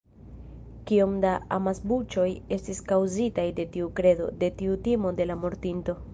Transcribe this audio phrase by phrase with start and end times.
[0.91, 2.25] Kiom da amasbuĉoj
[2.57, 5.99] estis kaŭzitaj de tiu kredo, de tiu timo de la mortinto.